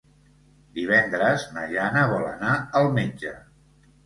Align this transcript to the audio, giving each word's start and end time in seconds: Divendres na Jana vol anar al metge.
Divendres 0.77 1.45
na 1.57 1.67
Jana 1.75 2.07
vol 2.15 2.27
anar 2.31 2.57
al 2.81 2.91
metge. 2.97 3.37